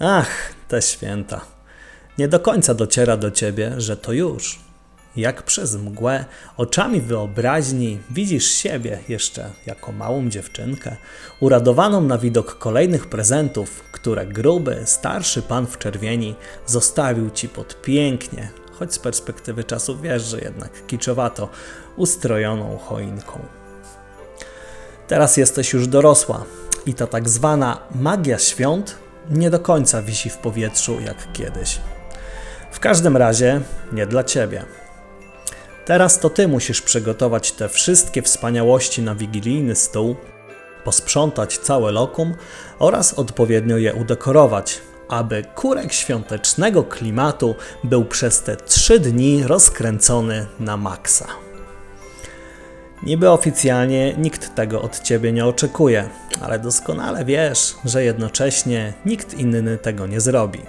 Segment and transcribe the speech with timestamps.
[0.00, 1.40] Ach, te święta.
[2.18, 4.58] Nie do końca dociera do ciebie, że to już.
[5.16, 6.24] Jak przez mgłę,
[6.56, 10.96] oczami wyobraźni widzisz siebie jeszcze jako małą dziewczynkę,
[11.40, 16.34] uradowaną na widok kolejnych prezentów, które gruby, starszy pan w czerwieni
[16.66, 21.48] zostawił ci pod pięknie, choć z perspektywy czasu wiesz, że jednak kiczowato,
[21.96, 23.38] ustrojoną choinką.
[25.08, 26.44] Teraz jesteś już dorosła
[26.86, 31.80] i ta tak zwana magia świąt nie do końca wisi w powietrzu jak kiedyś.
[32.70, 33.60] W każdym razie
[33.92, 34.64] nie dla ciebie.
[35.84, 40.16] Teraz to ty musisz przygotować te wszystkie wspaniałości na wigilijny stół,
[40.84, 42.34] posprzątać całe lokum
[42.78, 50.76] oraz odpowiednio je udekorować, aby kurek świątecznego klimatu był przez te trzy dni rozkręcony na
[50.76, 51.47] maksa.
[53.08, 56.08] Niby oficjalnie nikt tego od ciebie nie oczekuje,
[56.40, 60.60] ale doskonale wiesz, że jednocześnie nikt inny tego nie zrobi.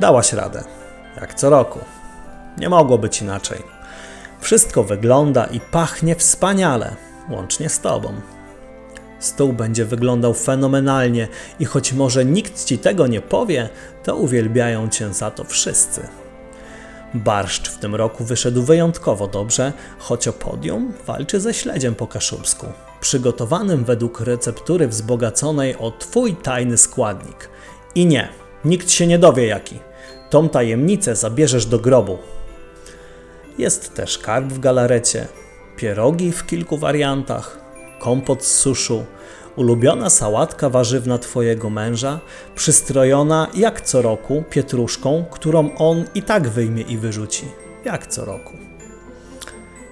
[0.00, 0.64] Dałaś radę,
[1.20, 1.78] jak co roku.
[2.58, 3.62] Nie mogło być inaczej.
[4.40, 6.96] Wszystko wygląda i pachnie wspaniale,
[7.28, 8.12] łącznie z tobą.
[9.18, 11.28] Stół będzie wyglądał fenomenalnie
[11.60, 13.68] i choć może nikt ci tego nie powie,
[14.04, 16.08] to uwielbiają cię za to wszyscy.
[17.14, 22.66] Barszcz w tym roku wyszedł wyjątkowo dobrze, choć o podium walczy ze śledziem po kaszubsku,
[23.00, 27.48] przygotowanym według receptury wzbogaconej o Twój tajny składnik.
[27.94, 28.28] I nie,
[28.64, 29.78] nikt się nie dowie jaki.
[30.30, 32.18] Tą tajemnicę zabierzesz do grobu.
[33.58, 35.28] Jest też karp w galarecie,
[35.76, 37.58] pierogi w kilku wariantach,
[37.98, 39.04] kompot z suszu,
[39.56, 42.20] ulubiona sałatka warzywna Twojego męża,
[42.54, 47.44] przystrojona jak co roku pietruszką, którą on i tak wyjmie i wyrzuci,
[47.84, 48.52] jak co roku.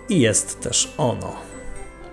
[0.09, 1.33] I jest też ono.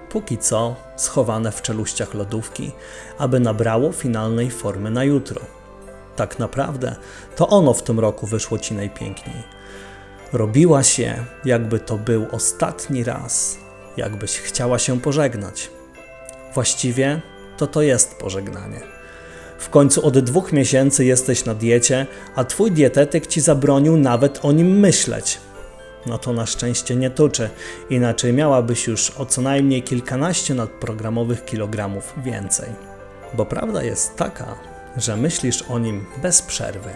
[0.09, 2.71] Póki co schowane w czeluściach lodówki,
[3.17, 5.41] aby nabrało finalnej formy na jutro.
[6.15, 6.95] Tak naprawdę
[7.35, 9.43] to ono w tym roku wyszło ci najpiękniej.
[10.33, 13.57] Robiła się, jakby to był ostatni raz,
[13.97, 15.69] jakbyś chciała się pożegnać.
[16.53, 17.21] Właściwie
[17.57, 18.79] to to jest pożegnanie.
[19.57, 24.51] W końcu od dwóch miesięcy jesteś na diecie, a twój dietetyk ci zabronił nawet o
[24.51, 25.39] nim myśleć.
[26.05, 27.49] No to na szczęście nie tuczy,
[27.89, 32.69] inaczej miałabyś już o co najmniej kilkanaście nadprogramowych kilogramów więcej.
[33.33, 34.55] Bo prawda jest taka,
[34.97, 36.89] że myślisz o nim bez przerwy.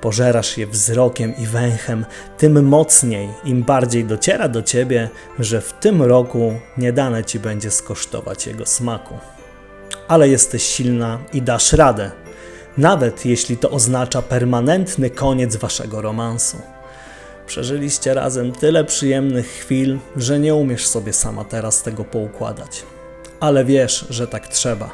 [0.00, 2.06] Pożerasz je wzrokiem i węchem,
[2.38, 7.70] tym mocniej, im bardziej dociera do ciebie, że w tym roku nie dane ci będzie
[7.70, 9.14] skosztować jego smaku.
[10.08, 12.10] Ale jesteś silna i dasz radę,
[12.78, 16.56] nawet jeśli to oznacza permanentny koniec waszego romansu.
[17.46, 22.82] Przeżyliście razem tyle przyjemnych chwil, że nie umiesz sobie sama teraz tego poukładać.
[23.40, 24.90] Ale wiesz, że tak trzeba.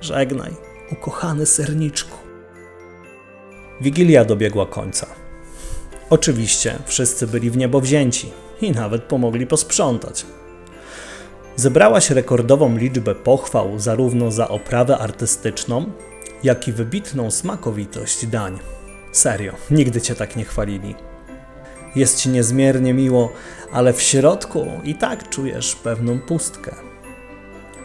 [0.00, 0.52] Żegnaj,
[0.92, 2.25] ukochany serniczku.
[3.80, 5.06] Wigilia dobiegła końca.
[6.10, 10.26] Oczywiście wszyscy byli w niebo wzięci i nawet pomogli posprzątać.
[11.56, 15.92] Zebrałaś rekordową liczbę pochwał zarówno za oprawę artystyczną,
[16.42, 18.58] jak i wybitną smakowitość dań.
[19.12, 20.94] Serio, nigdy cię tak nie chwalili.
[21.96, 23.32] Jest ci niezmiernie miło,
[23.72, 26.85] ale w środku i tak czujesz pewną pustkę.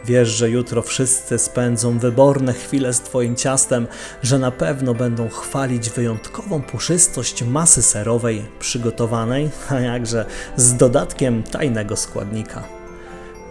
[0.06, 3.88] Wiesz, że jutro wszyscy spędzą wyborne chwile z Twoim ciastem,
[4.23, 10.25] że na pewno będą chwalić wyjątkową puszystość masy serowej przygotowanej, a jakże
[10.56, 12.63] z dodatkiem tajnego składnika.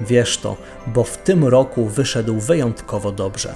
[0.00, 0.56] Wiesz to,
[0.86, 3.54] bo w tym roku wyszedł wyjątkowo dobrze.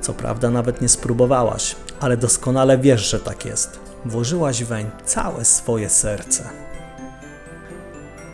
[0.00, 3.80] Co prawda nawet nie spróbowałaś, ale doskonale wiesz, że tak jest.
[4.04, 6.50] Włożyłaś weń całe swoje serce.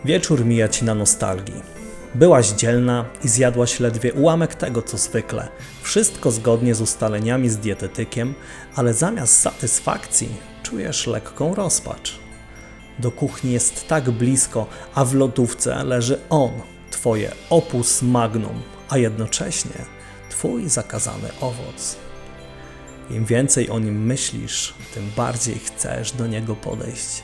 [0.05, 1.78] Wieczór mija ci na nostalgii.
[2.19, 5.49] Byłaś dzielna i zjadłaś ledwie ułamek tego, co zwykle.
[5.83, 8.35] Wszystko zgodnie z ustaleniami z dietetykiem,
[8.75, 10.29] ale zamiast satysfakcji
[10.63, 12.19] czujesz lekką rozpacz.
[12.99, 16.51] Do kuchni jest tak blisko, a w lodówce leży on,
[16.91, 19.85] twoje opus magnum, a jednocześnie
[20.31, 21.97] twój zakazany owoc.
[23.11, 27.23] Im więcej o nim myślisz, tym bardziej chcesz do niego podejść.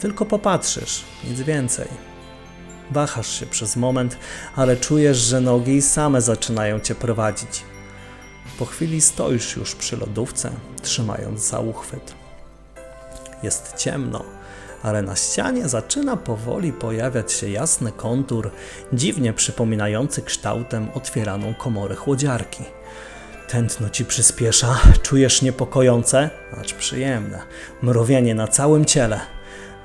[0.00, 2.11] Tylko popatrzysz, nic więcej.
[2.92, 4.18] Wahasz się przez moment,
[4.56, 7.62] ale czujesz, że nogi same zaczynają cię prowadzić.
[8.58, 10.50] Po chwili stoisz już przy lodówce,
[10.82, 12.14] trzymając za uchwyt.
[13.42, 14.24] Jest ciemno,
[14.82, 18.50] ale na ścianie zaczyna powoli pojawiać się jasny kontur,
[18.92, 22.64] dziwnie przypominający kształtem otwieraną komorę chłodziarki.
[23.48, 26.30] Tętno ci przyspiesza, czujesz niepokojące,
[26.60, 27.42] acz przyjemne,
[27.82, 29.20] mrowienie na całym ciele.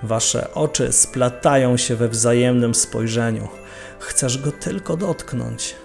[0.03, 3.47] Wasze oczy splatają się we wzajemnym spojrzeniu.
[3.99, 5.75] Chcesz go tylko dotknąć.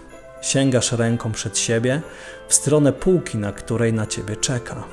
[0.42, 2.02] Sięgasz ręką przed siebie
[2.48, 4.84] w stronę półki, na której na ciebie czeka.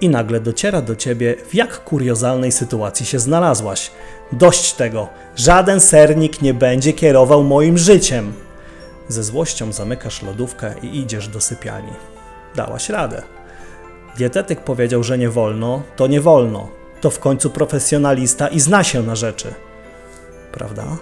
[0.00, 3.90] I nagle dociera do ciebie, w jak kuriozalnej sytuacji się znalazłaś.
[4.32, 8.32] Dość tego, żaden sernik nie będzie kierował moim życiem.
[9.08, 11.92] Ze złością zamykasz lodówkę i idziesz do sypialni.
[12.54, 13.22] Dałaś radę.
[14.16, 16.68] Dietetyk powiedział, że nie wolno, to nie wolno.
[17.04, 19.54] To w końcu profesjonalista i zna się na rzeczy.
[20.52, 20.96] Prawda?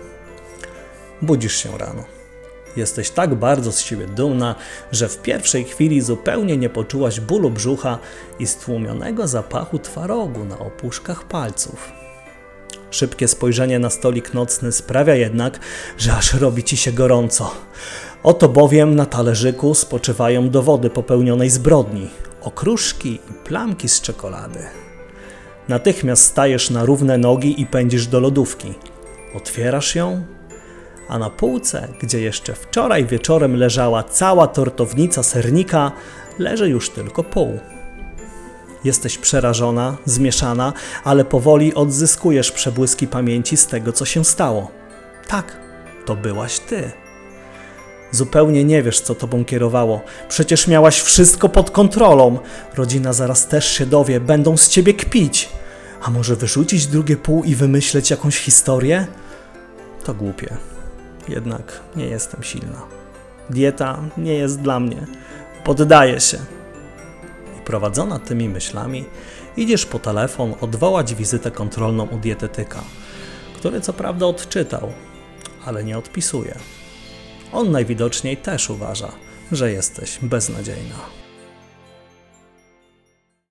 [1.22, 2.04] Budzisz się rano.
[2.76, 4.54] Jesteś tak bardzo z siebie dumna,
[4.92, 7.98] że w pierwszej chwili zupełnie nie poczułaś bólu brzucha
[8.38, 11.92] i stłumionego zapachu twarogu na opuszkach palców.
[12.90, 15.60] Szybkie spojrzenie na stolik nocny sprawia jednak,
[15.98, 17.54] że aż robi ci się gorąco.
[18.22, 22.10] Oto bowiem na talerzyku spoczywają dowody popełnionej zbrodni,
[22.40, 24.91] okruszki i plamki z czekolady.
[25.68, 28.74] Natychmiast stajesz na równe nogi i pędzisz do lodówki.
[29.34, 30.24] Otwierasz ją,
[31.08, 35.92] a na półce, gdzie jeszcze wczoraj wieczorem leżała cała tortownica sernika,
[36.38, 37.58] leży już tylko pół.
[38.84, 40.72] Jesteś przerażona, zmieszana,
[41.04, 44.70] ale powoli odzyskujesz przebłyski pamięci z tego, co się stało.
[45.28, 45.56] Tak,
[46.06, 46.92] to byłaś ty.
[48.12, 50.00] Zupełnie nie wiesz, co tobą kierowało.
[50.28, 52.38] Przecież miałaś wszystko pod kontrolą.
[52.74, 55.48] Rodzina zaraz też się dowie, będą z ciebie kpić.
[56.02, 59.06] A może wyrzucić drugie pół i wymyśleć jakąś historię?
[60.04, 60.56] To głupie.
[61.28, 62.82] Jednak nie jestem silna.
[63.50, 65.06] Dieta nie jest dla mnie.
[65.64, 66.38] Poddaję się.
[67.58, 69.04] I prowadzona tymi myślami,
[69.56, 72.80] idziesz po telefon odwołać wizytę kontrolną u dietetyka,
[73.56, 74.92] który co prawda odczytał,
[75.64, 76.54] ale nie odpisuje.
[77.52, 79.12] On najwidoczniej też uważa,
[79.52, 81.21] że jesteś beznadziejna.